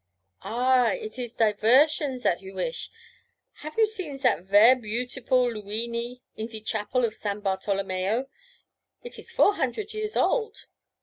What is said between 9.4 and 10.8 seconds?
hundred years old.'